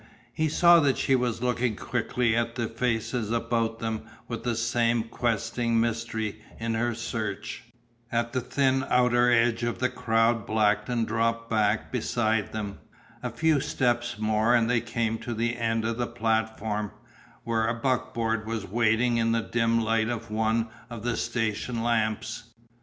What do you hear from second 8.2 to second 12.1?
the thin outer edge of the crowd Blackton dropped back